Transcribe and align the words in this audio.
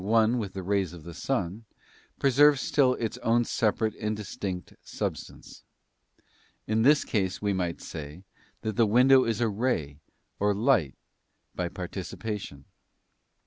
one 0.03 0.39
with 0.39 0.53
the 0.53 0.63
rays 0.63 0.93
of 0.93 1.03
the 1.03 1.13
sun, 1.13 1.63
preserves 2.17 2.59
still 2.59 2.95
its 2.95 3.19
own 3.19 3.45
separate 3.45 3.93
and 3.97 4.17
distinct 4.17 4.73
substance. 4.81 5.63
In 6.65 6.81
this 6.81 7.05
case 7.05 7.39
we 7.39 7.53
might 7.53 7.81
say 7.81 8.23
that 8.63 8.77
the 8.77 8.87
window 8.87 9.27
isa 9.27 9.47
ray 9.47 9.99
or 10.39 10.55
light 10.55 10.95
by 11.53 11.69
participation. 11.69 12.65